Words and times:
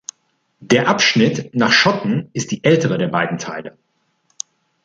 Der 0.61 0.87
Abschnitt 0.87 1.53
nach 1.53 1.71
Schotten 1.71 2.31
ist 2.33 2.49
die 2.49 2.63
ältere 2.63 2.97
der 2.97 3.09
beiden 3.09 3.37
Teile. 3.37 3.77